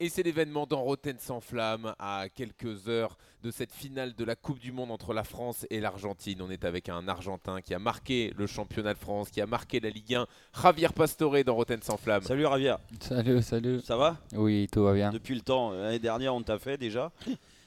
[0.00, 4.36] Et c'est l'événement dans Rotten sans flamme à quelques heures de cette finale de la
[4.36, 6.40] Coupe du Monde entre la France et l'Argentine.
[6.40, 9.80] On est avec un Argentin qui a marqué le championnat de France, qui a marqué
[9.80, 10.28] la Ligue 1,
[10.62, 12.22] Javier Pastore dans Rotten sans flamme.
[12.22, 12.76] Salut Javier.
[13.00, 13.80] Salut, salut.
[13.80, 14.18] Ça va?
[14.34, 15.10] Oui, tout va bien.
[15.10, 17.10] Depuis le temps, l'année dernière on t'a fait déjà.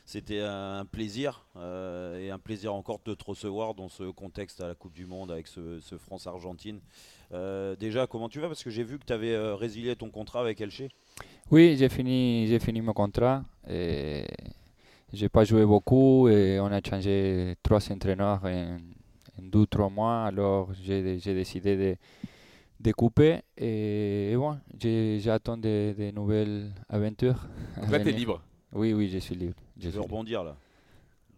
[0.05, 4.67] C'était un plaisir euh, et un plaisir encore de te recevoir dans ce contexte à
[4.67, 6.79] la Coupe du Monde avec ce, France-Argentine.
[7.33, 8.47] Euh, déjà, comment tu vas?
[8.47, 10.83] Parce que j'ai vu que tu avais euh, résilié ton contrat avec Elche.
[11.49, 13.43] Oui, j'ai fini, j'ai fini mon contrat.
[13.69, 14.25] Et
[15.13, 18.77] j'ai pas joué beaucoup et on a changé trois entraîneurs en,
[19.41, 20.25] deux ou trois mois.
[20.25, 21.95] Alors j'ai décidé de,
[22.79, 24.57] de, couper et, bon,
[25.19, 27.47] j'attends des de nouvelles aventures.
[27.77, 28.41] Donc là, tu es libre
[28.73, 29.55] Oui, oui, je suis libre.
[29.77, 30.55] Je tu veux rebondir là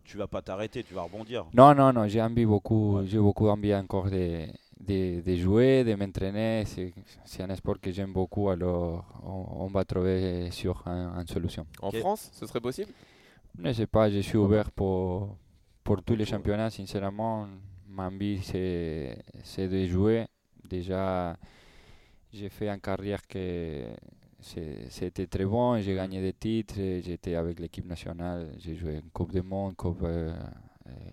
[0.03, 1.45] Tu vas pas t'arrêter, tu vas rebondir.
[1.53, 4.45] Non, non, non, j'ai envie beaucoup, j'ai beaucoup envie encore de,
[4.79, 6.63] de, jouer, de m'entraîner.
[7.25, 11.65] C'est un sport que j'aime beaucoup, alors on, va trouver sur une solution.
[11.81, 12.91] En France, ce serait possible?
[13.57, 15.37] Je ne sais pas, je suis ouvert pour,
[15.83, 16.69] pour tous les championnats.
[16.69, 17.47] Sincèrement,
[17.87, 20.25] ma envie, c'est de jouer.
[20.67, 21.37] Déjà,
[22.31, 23.85] j'ai fait une carrière que
[24.41, 25.79] c'était très bon.
[25.79, 26.75] J'ai gagné des titres.
[26.75, 28.53] J'étais avec l'équipe nationale.
[28.57, 30.33] J'ai joué en Coupe du Monde, coupe, euh,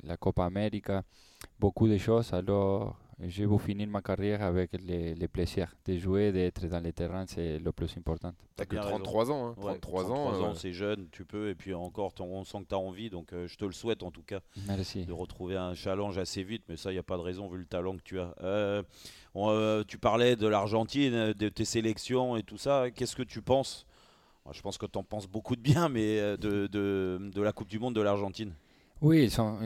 [0.02, 1.02] la Copa América,
[1.58, 2.32] beaucoup de choses.
[2.32, 2.96] Alors,
[3.28, 7.26] je vais finir ma carrière avec les, les plaisirs de jouer, d'être dans les terrains,
[7.26, 8.32] c'est le plus important.
[8.56, 9.54] T'as que 33 ans, hein.
[9.60, 10.34] 33, ans.
[10.34, 13.10] Euh, ans, c'est jeune, tu peux, et puis encore, on sent que tu as envie,
[13.10, 14.40] donc euh, je te le souhaite en tout cas.
[14.66, 15.04] Merci.
[15.04, 17.58] De retrouver un challenge assez vite, mais ça, il n'y a pas de raison vu
[17.58, 18.34] le talent que tu as.
[18.42, 18.82] Euh,
[19.86, 22.90] tu parlais de l'Argentine, de tes sélections et tout ça.
[22.90, 23.86] Qu'est-ce que tu penses?
[24.52, 27.68] Je pense que tu en penses beaucoup de bien, mais de, de, de la Coupe
[27.68, 28.52] du Monde de l'Argentine.
[29.02, 29.56] Oui, ils sont,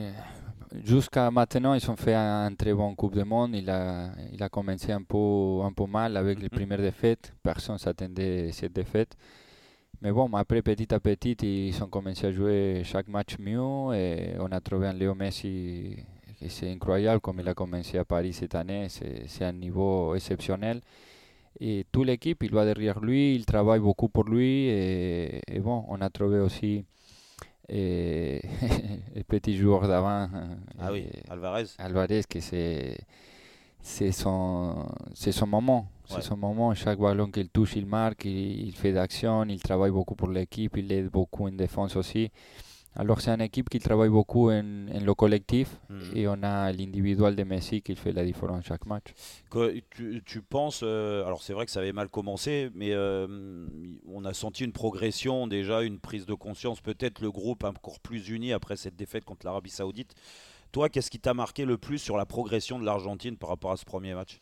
[0.84, 3.54] jusqu'à maintenant, ils ont fait un, très bon Coupe du Monde.
[3.54, 6.50] Il a, il a commencé un peu, un peu mal avec les mhm.
[6.50, 7.34] premières défaites.
[7.42, 9.16] Personne s'attendait à cette défaite.
[10.02, 13.94] Mais bon, après, petit à petit, ils ont commencé à jouer chaque match mieux.
[13.94, 15.96] Et on a trouvé un Léo Messi
[16.48, 18.88] c'est incroyable comme il a commencé à Paris cette année.
[18.88, 20.80] C'est un niveau exceptionnel.
[21.60, 24.66] Et toute l'équipe, il va derrière lui, il travaille beaucoup pour lui.
[24.68, 26.84] Et, et bon, on a trouvé aussi
[27.68, 28.42] et
[29.14, 30.28] le petit joueur d'avant.
[30.78, 31.66] Ah oui, Alvarez.
[31.78, 32.96] Alvarez, que c'est
[33.80, 35.86] c'est son, c'est son moment.
[36.06, 36.74] C'est son moment.
[36.74, 40.76] Chaque ballon qu'il touche, il marque, il, il fait d'action, il travaille beaucoup pour l'équipe,
[40.76, 42.30] il aide beaucoup en défense aussi.
[42.96, 45.80] Alors c'est une équipe qui travaille beaucoup en, le collectif
[46.14, 49.06] et on a l'individuel de Messi qui fait la différence chaque match.
[49.90, 53.66] tu, tu, penses, euh, alors c'est vrai que ça avait mal commencé, mais euh,
[54.06, 58.28] on a senti une progression déjà, une prise de conscience, peut-être le groupe encore plus
[58.28, 60.14] uni après cette défaite contre l'Arabie Saoudite.
[60.70, 63.76] Toi, qu'est-ce qui t'a marqué le plus sur la progression de l'Argentine par rapport à
[63.76, 64.40] ce premier match?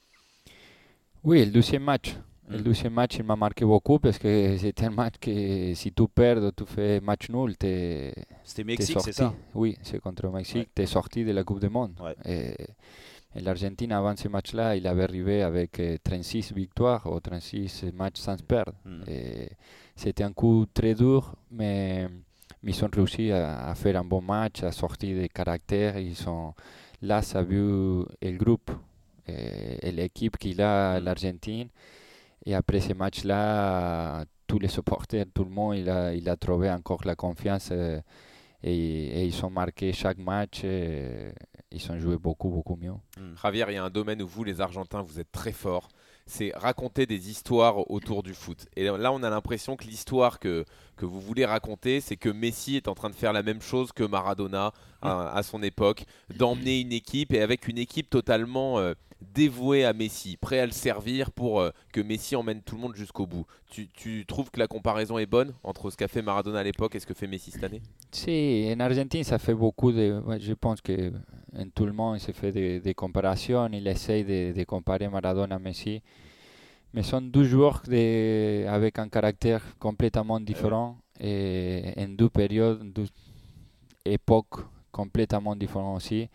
[1.25, 2.17] Oui, le deuxième match.
[2.53, 2.63] Le mm.
[2.63, 6.53] deuxième match, il m'a marqué beaucoup parce que c'était un match que si tu perds,
[6.55, 8.13] tu fais match nul, es,
[8.45, 11.61] C'était Mexique, c'est ça Oui, c'est contre le Mexique, tu es sorti de la Coupe
[11.61, 11.95] du Monde.
[12.27, 12.55] Et,
[13.37, 18.37] l'Argentine, avant ce match-là, il avait arrivé avec 36 euh, victoires ou 36 matchs sans
[18.43, 18.75] perdre.
[18.85, 19.05] Mm.
[19.97, 22.07] C'était un coup très dur, mais
[22.63, 25.97] ils ont réussi à, faire un bon match, à sortir des caractères.
[25.97, 26.53] Ils sont,
[27.01, 28.71] là, ça a vu le groupe
[29.27, 31.05] et, l'équipe qu'il a, mm.
[31.05, 31.69] l'Argentine.
[32.45, 36.71] Et après ce match-là, tous les supporters, tout le monde, il a, il a trouvé
[36.71, 38.01] encore la confiance euh,
[38.63, 40.65] et, ils ont marqué chaque match.
[40.65, 41.33] Et
[41.73, 42.93] ils ont joué beaucoup, beaucoup mieux.
[43.19, 43.35] Hmm.
[43.43, 45.89] Javier, il y a un domaine où vous, les Argentins, vous êtes très forts.
[46.27, 48.67] C'est raconter des histoires autour du foot.
[48.77, 50.65] Et là, on a l'impression que l'histoire que,
[50.97, 53.93] que vous voulez raconter, c'est que Messi est en train de faire la même chose
[53.93, 54.73] que Maradona
[55.03, 56.05] à, son époque,
[56.37, 58.95] d'emmener une équipe et avec une équipe totalement euh,
[59.35, 62.95] dévoué à Messi, prêt à le servir pour euh, que Messi emmène tout le monde
[62.95, 63.47] jusqu'au bout.
[63.71, 67.01] Tu, trouves que la comparaison est bonne entre ce qu'a fait Maradona à l'époque et
[67.01, 67.83] ce que fait Messi cette année?
[68.11, 70.21] Si, en Argentine, ça fait beaucoup de.
[70.39, 71.13] Je pense que
[71.57, 73.69] en tout le monde se fait des, comparaisons.
[73.73, 76.03] Il essaye de, comparer Maradona à Messi.
[76.95, 83.07] Mais sont deux joueurs de, avec un caractère complètement différent et en deux périodes, deux
[84.05, 86.29] époques complètement différentes aussi.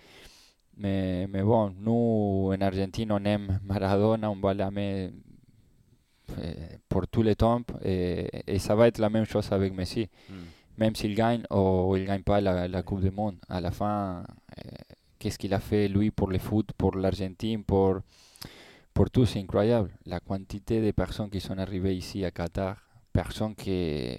[0.78, 5.12] Mais, mais bon, nous en Argentine, on aime Maradona, on va l'aimer
[6.90, 10.10] pour tous les temps et, et, ça va être la même chose avec Messi.
[10.30, 10.34] Mm.
[10.78, 13.72] Même s'il gagne ou il ne gagne pas la, la, Coupe du Monde, à la
[13.72, 14.24] fin,
[14.58, 14.72] euh,
[15.18, 18.00] qu'est-ce qu'il a fait lui pour le foot, pour l'Argentine, pour,
[18.98, 19.92] pour tout, c'est incroyable.
[20.08, 22.76] La quantité de personnes qui sont arrivées ici à Qatar,
[23.14, 24.18] personnes qui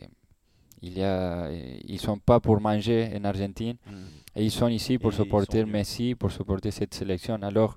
[0.81, 1.51] il y a,
[1.95, 3.77] ils sont pas pour manger en Argentine.
[3.85, 3.93] Mm.
[4.37, 7.35] Et ils sont ici pour supporter Messi, pour supporter cette sélection.
[7.43, 7.77] Alors,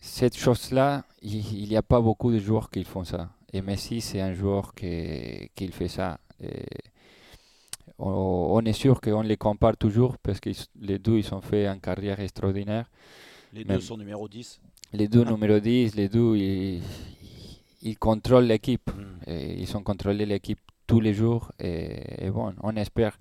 [0.00, 3.30] cette chose-là, il n'y a pas beaucoup de joueurs qui font ça.
[3.52, 6.18] Et Messi, c'est un joueur qui, qui fait ça.
[6.42, 6.64] Et
[8.00, 10.50] on, on est sûr qu'on les compare toujours parce que
[10.80, 12.90] les deux, ils ont fait une carrière extraordinaire.
[13.52, 14.60] Les Même- deux sont numéro 10.
[14.92, 16.82] Les deux numéro 10, les deux, ils,
[17.82, 18.90] ils contrôlent l'équipe.
[18.94, 19.30] Mm.
[19.30, 21.52] Et Ils ont contrôlé l'équipe tous les jours.
[21.58, 23.18] Et, et bon, on espère.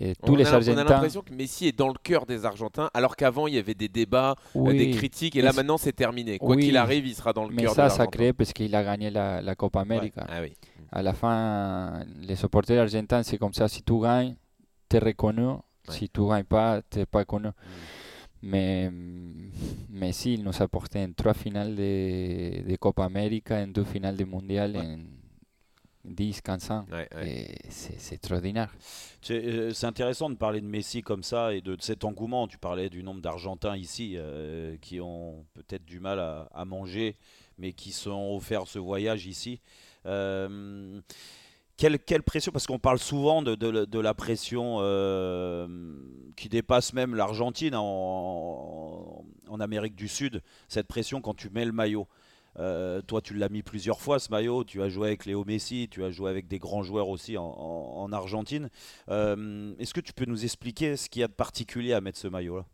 [0.00, 0.84] Et tous on, les a, on a Argentins.
[0.84, 3.88] l'impression que Messi est dans le cœur des Argentins, alors qu'avant il y avait des
[3.88, 6.38] débats, euh, oui, des critiques, et mais là maintenant c'est terminé.
[6.38, 8.10] Quoi Oui, qu'il arrive, il sera dans le mais cœur ça, des ça Argentins.
[8.16, 10.24] crée parce qu'il a gagné la, la Copa América.
[10.28, 10.52] Ah oui.
[10.92, 13.66] À la fin, les supporters argentins, c'est comme ça.
[13.66, 14.36] Si tu gagnes,
[14.88, 15.54] tu es reconnu.
[15.88, 17.48] Si tu gagnes pas, tu n'es pas connu.
[18.42, 18.90] Mais
[19.90, 24.16] Messi, il nous a porté en trois finales de, de Copa América, en deux finales
[24.16, 24.82] de Mondial Ouais.
[24.84, 24.98] en
[26.04, 26.86] 10, 15 ans.
[26.90, 27.54] Ouais, ouais.
[27.68, 28.72] C'est c'est extraordinaire.
[29.20, 32.46] C'est c'est intéressant de parler de Messi comme ça et de, de cet engouement.
[32.48, 37.16] Tu parlais du nombre d'Argentins ici euh, qui ont peut-être du mal à, à manger,
[37.58, 39.60] mais qui se sont offerts ce voyage ici.
[40.06, 41.00] Euh,
[41.76, 45.66] quelle, quelle pression, parce qu'on parle souvent de, de- de la pression euh,
[46.38, 51.72] qui dépasse même l'Argentine en, en Amérique du Sud, cette pression quand tu mets le
[51.72, 52.06] maillot.
[52.58, 54.64] Euh, toi, tu l'as mis plusieurs fois ce maillot.
[54.64, 57.44] Tu as joué avec Léo Messi, tu as joué avec des grands joueurs aussi en,
[57.44, 58.68] en- en Argentine.
[59.10, 62.18] Euh, Est-ce que tu peux nous expliquer ce qu'il y a de particulier à mettre
[62.18, 62.64] ce maillot-là?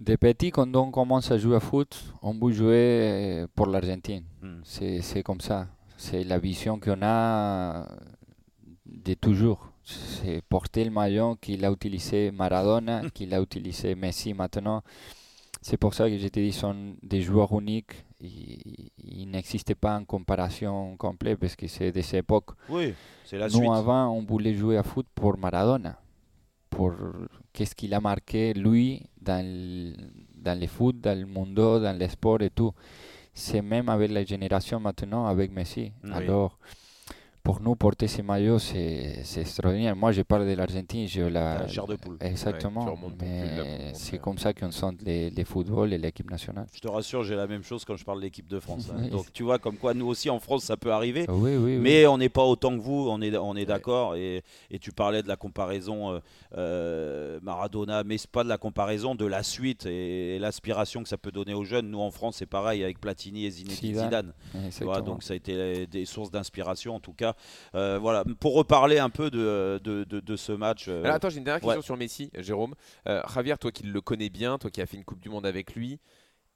[0.00, 4.24] De petit, quand on commence à jouer à foot, on veut jouer pour l'Argentine.
[4.42, 4.60] Hmm.
[4.62, 5.68] C'est comme ça.
[5.96, 7.86] C'est la vision qu'on a
[8.86, 9.67] de toujours.
[9.88, 14.82] C'est porter le maillot qu'il a utilisé Maradona, qu'il a utilisé Messi maintenant.
[15.62, 18.04] C'est pour ça que je te dis, sont des joueurs uniques.
[18.20, 22.50] Il, il n'existe pas en comparaison complète parce que c'est de cette époque.
[22.68, 22.94] Oui,
[23.24, 23.70] c'est la Nous, suite.
[23.72, 25.98] avant, on voulait jouer à foot pour Maradona,
[26.70, 26.92] pour
[27.52, 29.94] qu'est-ce qu'il a marqué, lui, dans le,
[30.36, 32.72] dans le foot, dans le monde, dans le sport et tout.
[33.34, 35.92] C'est même avec la génération maintenant, avec Messi.
[36.04, 36.10] Oui.
[36.12, 36.58] Alors,
[37.48, 39.96] pour nous, porter ces maillots, c'est extraordinaire.
[39.96, 41.66] Moi, je parle de l'Argentine, je la...
[41.66, 42.18] chair de poule.
[42.20, 42.94] Exactement.
[43.18, 46.66] mais c'est comme ça qu'on sent les, les football et l'équipe nationale.
[46.74, 48.90] Je te rassure, j'ai la même chose quand je parle de l'équipe de France.
[48.94, 49.08] hein.
[49.10, 51.24] Donc tu vois, comme quoi nous aussi en France, ça peut arriver.
[51.26, 51.76] Oui, oui, oui.
[51.78, 54.14] Mais on n'est pas autant que vous, on est, on est d'accord.
[54.16, 56.18] Et, et tu parlais de la comparaison euh,
[56.58, 61.08] euh, Maradona, mais c'est pas de la comparaison, de la suite et, et l'aspiration que
[61.08, 61.88] ça peut donner aux jeunes.
[61.88, 64.32] Nous en France, c'est pareil avec Platini et Zinedine Zidane.
[64.70, 65.02] Zidane.
[65.02, 67.34] Donc ça a été des sources d'inspiration en tout cas.
[67.74, 70.86] Euh, voilà, pour reparler un peu de, de, de- de ce match.
[70.88, 71.84] euh, Alors attends, j'ai une dernière question ouais.
[71.84, 72.74] sur Messi, Jérôme.
[73.08, 75.46] Euh, Javier, toi qui le connais bien, toi qui as fait une Coupe du Monde
[75.46, 75.98] avec lui,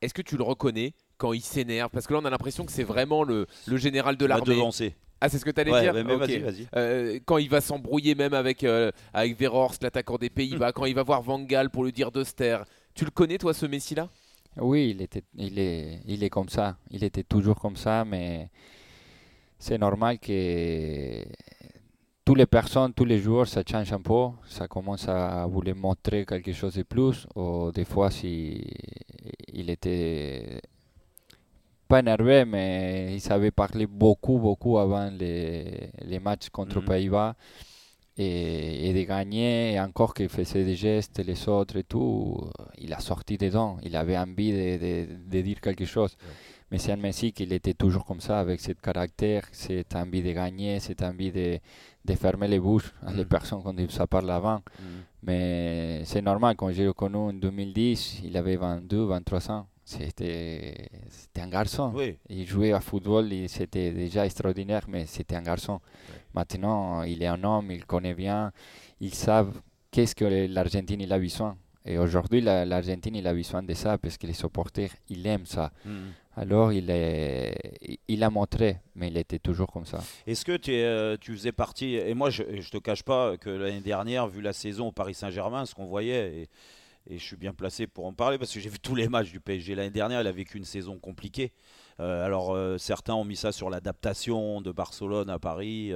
[0.00, 1.90] est-ce que tu le reconnais quand il s'énerve?
[1.90, 4.44] Parce que là, on a l'impression que c'est vraiment le, le général de l'armée.
[4.46, 4.96] devancer.
[5.20, 5.94] Ah, c'est ce que tu allais Ouais, dire?
[5.94, 6.19] mais, Ok.
[6.19, 6.69] vas-y, vas-y.
[6.75, 10.96] Euh, quand il va s'embrouiller même avec, euh, avec Verhorst, l'attaquant des Pays-Bas, quand il
[10.96, 12.64] va voir Van Gaal pour lui dire taire.
[12.94, 14.08] Tu le connais, toi, ce Messi-là?
[14.56, 16.76] Oui, il, était, il, est, il est comme ça.
[16.90, 18.50] Il était toujours comme ça, mais
[19.64, 21.23] c'est normal que
[22.25, 24.29] toutes les personnes, tous les joueurs, ça change un peu.
[24.47, 27.26] Ça commence à vouloir montrer quelque chose de plus.
[27.37, 28.64] Ou des fois, si
[29.53, 30.61] il était
[31.88, 36.85] pas énervé, mais il savait parler beaucoup, beaucoup avant les, les matchs contre Mhm.
[36.87, 37.35] Pays-Bas.
[38.19, 42.37] Et, et de gagner, et encore qu'il faisait des gestes, les autres et tout,
[42.79, 43.79] il a sorti dedans.
[43.82, 46.14] Il avait envie de, de- de dire quelque chose.
[46.79, 50.81] C'est un Messi qu'il était toujours comme ça, avec ce caractère, cette envie de gagner,
[50.81, 51.59] cette envie de,
[52.05, 53.29] de fermer les bouches à les Mhm.
[53.29, 54.57] personnes quand ça parle avant.
[54.79, 55.02] Mhm.
[55.25, 59.67] Mais c'est normal, quand j'ai connu en 2010, il avait 22, 23 ans.
[59.85, 60.88] C'était
[61.38, 61.93] un garçon.
[61.95, 65.81] Oui, Il jouait à football, c'était déjà extraordinaire, mais c'était un garçon.
[66.35, 68.52] Maintenant, il est un homme, il connaît bien,
[69.00, 69.61] ils savent
[69.91, 71.57] qu'est-ce que l'Argentine il a besoin.
[71.85, 75.47] Et aujourd'hui, la- l'Argentine il a besoin de ça parce que les supporters, ils aiment
[75.47, 75.73] ça.
[75.85, 76.12] Mhm.
[76.37, 80.01] Alors, il, est, il- il a montré, mais il était toujours comme ça.
[80.27, 83.37] Est-ce que tu, es, euh, tu faisais partie, et moi je ne te cache pas
[83.37, 86.49] que l'année dernière, vu la saison au Paris Saint-Germain, ce qu'on voyait,
[87.07, 89.09] et, et je suis bien placé pour en parler parce que j'ai vu tous les
[89.09, 91.53] matchs du PSG l'année dernière, elle a vécu une saison compliquée.
[92.01, 95.93] Euh, alors euh, certains ont mis ça sur l'adaptation de Barcelone à Paris,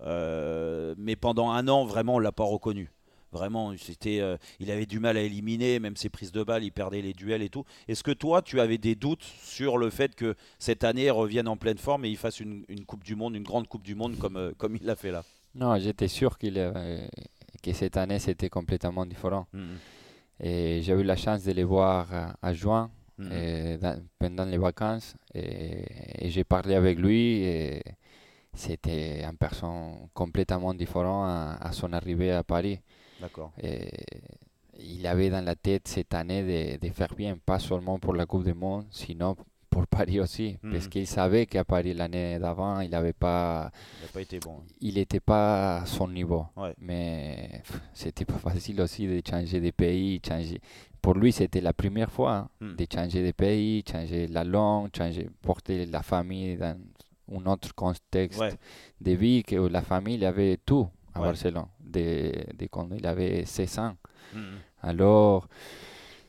[0.00, 2.90] euh, mais pendant un an, vraiment, on l'a pas reconnu.
[3.34, 6.70] Vraiment, c'était, euh, il avait du mal à éliminer, même ses prises de balles, il
[6.70, 7.64] perdait les duels et tout.
[7.88, 11.48] Est-ce que toi, tu avais des doutes sur le fait que cette année, il revienne
[11.48, 13.96] en pleine forme et il fasse une, une Coupe du Monde, une grande Coupe du
[13.96, 15.24] Monde comme, euh, comme il l'a fait là?
[15.56, 17.06] Non, j'étais sûr qu'il, euh,
[17.62, 19.46] que cette année, c'était complètement différent.
[19.52, 19.76] Mhm.
[20.40, 22.90] Et j'ai eu la chance de les voir à, juin,
[23.30, 25.14] et dans- pendant les vacances.
[25.34, 25.84] Et,
[26.26, 27.42] et j'ai parlé avec lui.
[27.44, 27.82] Et
[28.52, 32.80] c'était une personne complètement différente à, à son arrivée à Paris.
[33.24, 33.52] D'accord.
[33.62, 33.88] Et
[34.78, 36.42] il avait dans la tête cette année
[36.78, 39.36] de, de faire bien, pas seulement pour la Coupe du Monde, sinon
[39.70, 40.88] pour Paris aussi, parce Mhm.
[40.90, 43.70] qu'il savait qu'à Paris l'année d'avant, il n'avait pas,
[44.02, 44.58] Il pas été bon.
[44.80, 46.46] il n'était pas à son niveau.
[46.56, 46.74] Ouais.
[46.78, 47.62] Mais
[47.92, 50.60] c'était pas facile aussi de changer de pays, changer.
[51.02, 52.76] Pour lui, c'était la première fois hein, Mm.
[52.76, 56.76] de changer de pays, changer la langue, changer, porter la famille dans
[57.34, 58.52] un autre contexte Ouais.
[59.00, 61.26] de vie que la famille il avait tout à Ouais.
[61.26, 63.94] Barcelone, dès, dès quand il avait 16 ans.
[64.82, 65.46] Alors,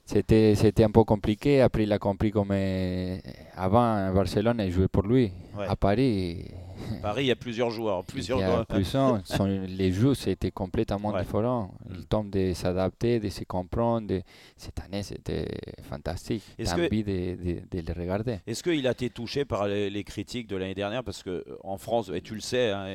[0.06, 1.62] c'était, c'était un peu compliqué.
[1.62, 3.18] Après, il a compris comme euh,
[3.56, 5.32] avant, à Barcelone, il jouait pour lui.
[5.58, 5.65] Ouais.
[5.68, 6.46] À Paris,
[7.01, 8.03] Paris, il y a plusieurs joueurs.
[8.03, 8.65] Plusieurs joueurs.
[8.65, 9.22] plusieurs.
[9.67, 11.22] Les jeux, c'était complètement Ouais.
[11.22, 11.72] différent.
[11.89, 11.94] Mm.
[11.96, 14.08] Le temps de s'adapter, de se comprendre.
[14.08, 14.22] de-
[14.58, 15.48] Cette année, c'était
[15.89, 16.44] fantastique.
[16.58, 17.36] J'ai que- envie de,
[17.72, 18.39] de- de le regarder.
[18.48, 21.03] Est-ce qu'il a été touché par les, les critiques de l'année dernière?
[21.03, 22.86] Parce que euh, en France, et tu le sais, hein,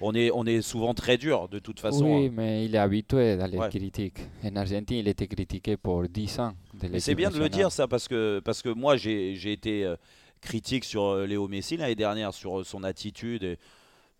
[0.00, 2.04] on, est, on est souvent très dur de toute façon.
[2.06, 2.30] oui, hein.
[2.34, 3.68] mais il est habitué à les Ouais.
[3.68, 4.18] critiques.
[4.44, 6.52] En Argentine, il était critiqué pour 10 ans.
[6.98, 9.96] c'est bien de le dire ça parce que, parce que moi j'ai j'ai été euh,
[10.44, 13.58] critique sur euh, Léo Messi l'année dernière, sur euh, son attitude, et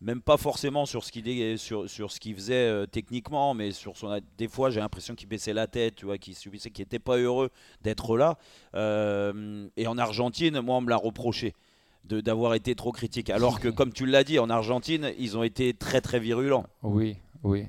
[0.00, 3.96] même pas forcément sur ce qu'il sur, sur ce qu'il faisait euh, techniquement, mais sur
[3.96, 6.98] son des fois j'ai l'impression qu'il baissait la tête, tu vois, qu'il subissait, qu'il n'était
[6.98, 7.50] pas heureux
[7.82, 8.36] d'être là.
[8.74, 11.54] Euh, et en Argentine, moi on me l'a reproché
[12.04, 13.30] d'avoir été trop critique.
[13.30, 16.66] Alors que comme tu l'as dit, en Argentine, ils ont été très très virulents.
[16.82, 17.66] Oui, oui.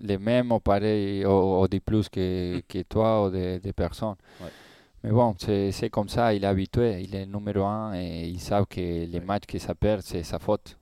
[0.00, 4.16] Les mêmes ou pareil, ou de plus que, que toi ou des des personnes.
[4.40, 4.50] Ouais.
[5.06, 8.66] Mais bon, c'est comme ça, il est habitué, il est numéro un et ils savent
[8.66, 10.76] que les matchs que ça perd, c'est sa faute.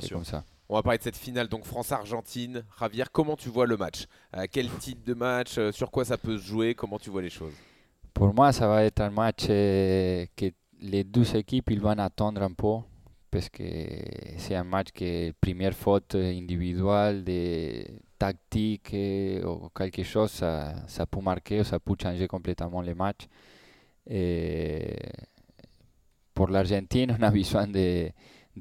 [0.00, 0.44] C'est comme ça.
[0.66, 2.64] On va parler de cette finale, donc France-Argentine.
[2.80, 4.06] Javier, comment tu vois le match?
[4.34, 5.58] Euh, Quel type de match?
[5.58, 6.74] Euh, Sur quoi ça peut se jouer?
[6.74, 7.52] Comment tu vois les choses?
[8.14, 10.46] Pour moi, ça va être un match euh, que
[10.80, 12.78] les deux équipes ils vont attendre un peu
[13.30, 13.62] parce que
[14.38, 17.84] c'est un match que première faute individuelle, de
[18.24, 18.94] tactique
[19.44, 23.22] ou quelque chose, ça, ça peut marquer ou ça peut changer complètement le match.
[24.08, 24.96] Et
[26.32, 28.10] pour l'Argentine, on a besoin de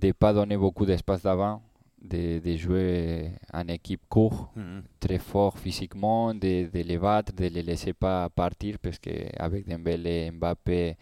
[0.01, 1.61] ne pas donner beaucoup d'espace d'avant,
[2.01, 4.49] de, de jouer en équipe courte
[4.99, 10.31] très fort physiquement, de, de les battre, de les laisser pas partir parce qu'avec Dembélé,
[10.31, 10.97] Mbappé,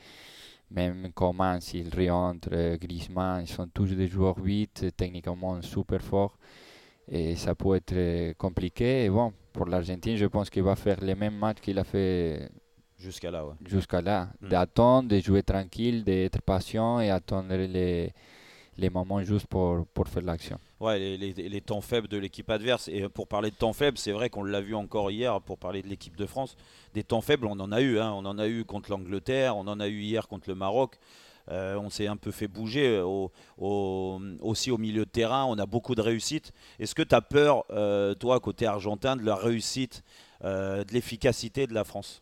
[0.69, 6.37] même Coman, s'il rentre, Griezmann, ils sont tous des joueurs vite, techniquement super forts.
[7.07, 9.05] Et ça peut être compliqué.
[9.05, 12.49] Et bon, pour l'Argentine, je pense qu'il va faire les mêmes matchs qu'il a fait
[12.97, 13.53] Jusqu'à là, ouais.
[13.65, 14.29] jusqu'à là.
[14.41, 14.47] Mm.
[14.49, 18.13] D'attendre, de jouer tranquille, d'être patient et attendre les,
[18.77, 20.59] les moments justes pour, pour faire l'action.
[20.79, 22.87] Ouais, les, les- les temps faibles de l'équipe adverse.
[22.87, 25.81] Et pour parler de temps faibles, c'est vrai qu'on l'a vu encore hier pour parler
[25.81, 26.55] de l'équipe de France.
[26.93, 27.99] Des temps faibles, on en a eu.
[27.99, 28.11] hein.
[28.13, 30.97] On en a eu contre l'Angleterre, on en a eu hier contre le Maroc.
[31.51, 35.43] Euh, on s'est un peu fait bouger au- au- aussi au milieu de terrain.
[35.45, 36.51] On a beaucoup de réussite.
[36.79, 40.01] Est-ce que tu as peur, euh, toi, côté argentin, de la réussite,
[40.43, 42.21] euh, de l'efficacité de la France?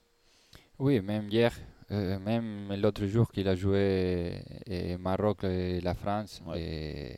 [0.79, 1.53] Oui, même hier,
[1.91, 6.41] euh, même l'autre jour qu'il a joué euh, Maroc et la France.
[6.48, 6.62] Ouais.
[6.62, 7.17] et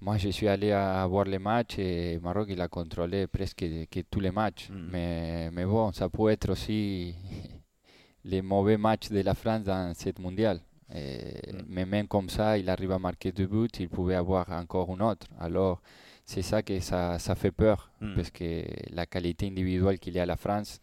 [0.00, 4.00] moi, je suis allé à voir les matchs et Maroc, il a contrôlé presque que
[4.10, 4.68] tous les matchs.
[4.70, 4.88] Mhm.
[4.90, 7.14] Mais, mais bon, ça peut être aussi
[8.24, 10.60] les mauvais matchs de la France dans cette mondiale.
[10.94, 11.52] Et-.
[11.68, 15.00] Mais même comme ça, il arrive à marquer deux buts, il pouvait avoir encore un
[15.00, 15.26] autre.
[15.40, 15.80] Alors,
[16.24, 18.14] c'est ça que ça, ça fait peur, Mhm.
[18.14, 20.80] parce que la qualité individuelle qu'il y a à la France,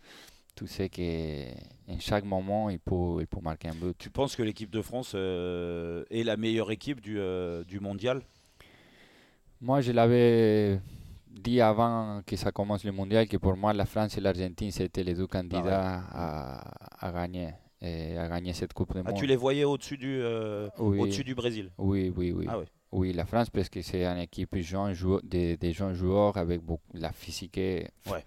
[0.55, 3.95] tu sais qu'en chaque moment, il peut, il peut marquer un but.
[3.97, 8.21] Tu penses que l'équipe de France euh, est la meilleure équipe du, euh, du mondial?
[9.61, 10.79] Moi, je l'avais
[11.29, 15.03] dit avant que ça commence le mondial que pour moi, la France et l'Argentine, c'était
[15.03, 17.49] les deux candidats à, à gagner,
[17.81, 19.19] et à gagner cette Coupe du Ah, Monde.
[19.19, 22.45] tu les voyais au-dessus du, euh, oui, au-dessus du Brésil oui, oui, oui.
[22.49, 22.57] Ah.
[22.91, 24.93] Oui, la France, parce que c'est une équipe jeune,
[25.23, 28.25] des, des jeunes joueurs avec beaucoup, la physique est Ouais.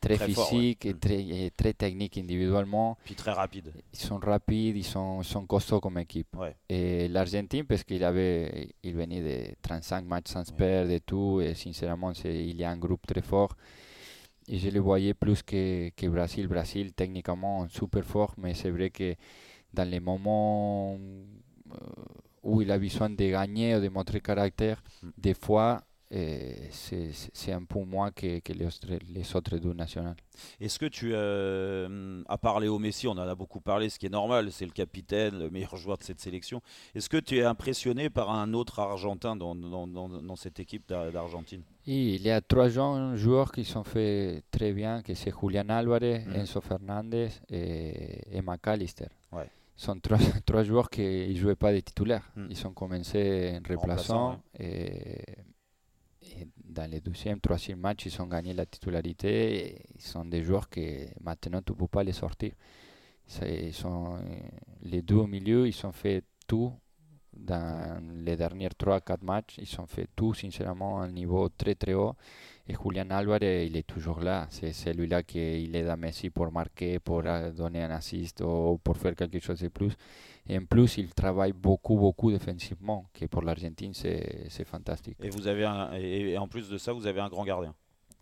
[0.00, 0.58] très, Très fort, ouais.
[0.60, 0.98] physique et Mm.
[0.98, 2.98] très, et très technique individuellement.
[3.04, 3.72] Puis très rapide.
[3.94, 6.36] Ils sont rapides, ils sont, sont costauds comme équipe.
[6.36, 6.54] Ouais.
[6.68, 11.54] Et l'Argentine, parce qu'il avait, il venait de 35 matchs sans perdre et tout, et
[11.54, 13.56] sincèrement, il y a un groupe très fort.
[14.48, 16.46] Et je le voyais plus que, que Brésil.
[16.48, 19.14] Brésil, techniquement, super fort, mais c'est vrai que
[19.74, 21.76] dans les moments euh,
[22.42, 25.10] où il a besoin de gagner ou de montrer caractère, Mm.
[25.18, 30.16] des fois, c'est, un peu moins que, que les, autres, les autres deux nationales.
[30.60, 34.06] Est-ce que tu, euh, à part Léo Messi, on en a beaucoup parlé, ce qui
[34.06, 36.60] est normal, c'est le capitaine, le meilleur joueur de cette sélection.
[36.94, 40.88] Est-ce que tu es impressionné par un autre Argentin dans, dans, dans- dans cette équipe
[40.88, 41.62] d'Ar- d'Argentine?
[41.86, 46.24] Il y a trois jeunes joueurs qui sont fait très bien, que c'est Julian Álvarez,
[46.26, 46.34] Mhm.
[46.36, 49.06] Enzo Fernandez et, et McAllister.
[49.32, 49.48] Ouais.
[49.76, 52.30] sont trois, trois joueurs qui ne jouaient pas de titulaires.
[52.36, 52.46] Mhm.
[52.50, 55.22] Ils ont commencé en Remplaçant, et
[56.76, 59.82] dans les deuxième, troisième matchs, ils ont gagné la titularité.
[59.94, 62.52] Ils sont des joueurs que maintenant tu ne peux pas les sortir.
[63.72, 64.18] sont,
[64.82, 66.72] les deux au milieu, ils ont fait tout
[67.32, 69.58] dans les derniers 3-4 matchs.
[69.58, 72.14] Ils ont fait tout, sincèrement, à un niveau très très haut.
[72.68, 74.46] Et Julian Álvarez, il est toujours là.
[74.50, 78.96] C'est celui-là qui il aide Messi pour marquer, pour euh, donner un assist ou pour
[78.96, 79.92] faire quelque chose de plus.
[80.48, 85.16] Et en plus, il travaille beaucoup, beaucoup défensivement, que pour l'Argentine, c'est fantastique.
[85.22, 87.74] Et vous avez un, et, et en plus de ça, vous avez un grand gardien.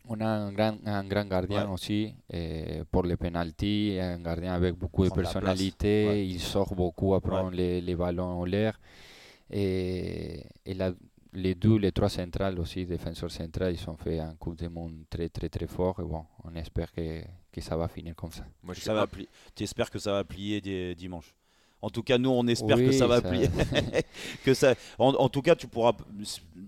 [0.08, 1.72] On a un grand, un grand gardien Ouais.
[1.72, 6.26] aussi eh, pour les penalties, un gardien avec beaucoup de personnalité, Ouais.
[6.26, 8.78] il sort beaucoup à prendre les, les ballons en l'air.
[9.50, 10.92] Et, et la-
[11.32, 15.04] les deux, les trois centrales aussi, défenseurs centrales, ils ont fait un Coupe du Monde
[15.10, 15.98] très très très fort.
[16.00, 18.44] Et bon, on espère que, que ça va finir comme ça.
[18.62, 21.34] Moi, je suis Ça va pli- T'espères que ça va plier des- dimanche?
[21.84, 23.48] En tout cas, nous, on espère que ça va ça- plier.
[24.44, 25.92] que ça, en, en tout cas, tu pourras,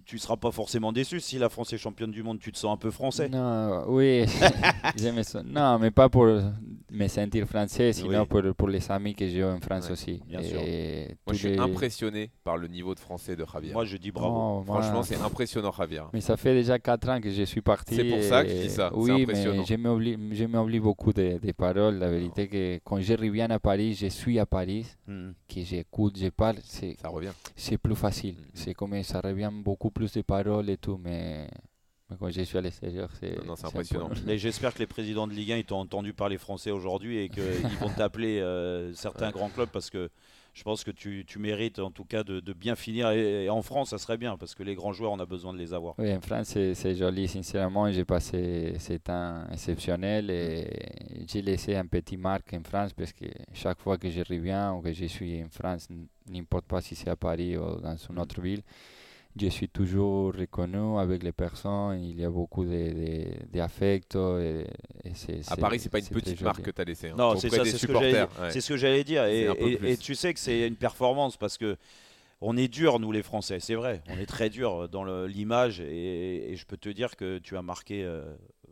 [0.05, 2.39] tu seras pas forcément déçu si la France est championne du monde.
[2.39, 3.29] Tu te sens un peu français.
[3.31, 4.25] Non, oui,
[4.97, 5.43] j'aime ça.
[5.43, 8.27] Non, mais pas pour me sentir français, sinon Oui.
[8.29, 10.23] pour, pour les amis que j'ai en France Ouais, aussi.
[10.29, 10.61] bien sûr.
[10.61, 13.73] Et Moi, je suis les- impressionné par le niveau de français de Javier.
[13.73, 14.63] Moi, je dis bravo.
[14.63, 16.03] Moi- Franchement, c'est impressionnant, Javier.
[16.13, 17.95] Mais ça fait déjà 4 ans que je suis parti.
[17.97, 19.65] C'est pour ça que je dis ça, c'est Oui, impressionnant.
[19.69, 21.97] mais je m'oublie, beaucoup des des paroles.
[21.99, 25.33] La vérité que quand je reviens à Paris, je suis à Paris, Hmm.
[25.49, 27.33] que j'écoute, je parle, c'est, Ça revient.
[27.55, 28.35] c'est plus facile.
[28.37, 28.45] Mhm.
[28.55, 31.49] C'est comme ça revient beaucoup plus de paroles et tout, mais,
[32.11, 34.11] mais quand je suis à l'extérieur, c'est, Non, non, c'est impressionnant.
[34.27, 37.29] Mais j'espère que les présidents de Ligue 1 ils t'ont entendu parler français aujourd'hui et
[37.29, 37.43] qu'ils
[37.81, 40.11] vont t'appeler euh, certains grands clubs parce que
[40.57, 43.11] je pense que tu, tu mérites en tout cas de, de bien finir.
[43.11, 45.53] Et, et en France, ça serait bien parce que les grands joueurs, on a besoin
[45.53, 45.95] de les avoir.
[45.99, 47.93] Oui, en France, c'est, joli, sincèrement.
[47.93, 50.67] J'ai passé ce temps exceptionnel et
[51.29, 54.81] j'ai laissé un petit marque en France parce que chaque fois que je reviens ou
[54.81, 55.89] que je suis en France,
[56.27, 58.63] n'importe pas si c'est à Paris ou dans une autre ville,
[59.39, 62.03] je suis toujours reconnu avec les personnes.
[62.03, 64.67] Il y a beaucoup de, de,
[65.05, 67.11] et c'est, À Paris, c'est pas une petite marque que tu as laissée.
[67.11, 68.29] Non, Auprès c'est ça, des c'est ce que j'allais supporters.
[68.29, 68.43] dire.
[68.43, 68.51] ouais.
[68.51, 69.25] C'est ce que j'allais dire.
[69.27, 71.77] Et, tu sais que c'est une performance parce que
[72.43, 74.03] on est dur, nous les Français, c'est vrai.
[74.11, 77.63] On est très dur dans l'image et, et je peux te dire que tu as
[77.63, 78.25] marqué euh,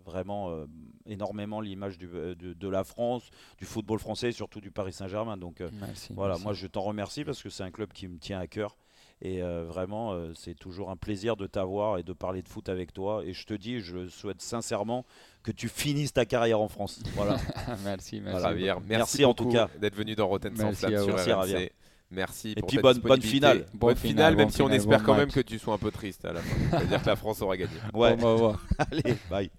[0.04, 0.66] vraiment euh,
[1.06, 5.36] énormément l'image euh, de, de la France, du football français et surtout du Paris Saint-Germain.
[5.36, 6.12] Donc euh, Merci.
[6.14, 6.44] voilà, merci.
[6.44, 8.76] moi je t'en remercie parce que c'est un club qui me tient à cœur.
[9.22, 12.68] Et euh, vraiment, euh, c'est toujours un plaisir de t'avoir et de parler de foot
[12.68, 13.22] avec toi.
[13.24, 15.06] Et je te dis, je souhaite sincèrement
[15.42, 17.00] que tu finisses ta carrière en France.
[17.14, 17.36] Voilà.
[17.84, 18.20] merci, merci.
[18.22, 18.48] Voilà.
[18.50, 19.68] Javier, merci, Merci en tout cas.
[19.80, 21.04] d'être venu dans Rotten sans Merci flamme à vous.
[21.06, 21.48] sur Merci, RMC.
[21.52, 21.72] Javier.
[22.10, 23.58] Merci Et pour puis ta bonne- finale.
[23.58, 25.78] Bonne Bonne finale, finale, même si on espère bon quand même que tu sois un
[25.78, 26.56] peu triste à la fin.
[26.70, 27.72] C'est-à-dire que la France aura gagné.
[27.94, 28.12] Ouais.
[28.22, 28.62] Au revoir.
[28.78, 29.50] Allez, bye.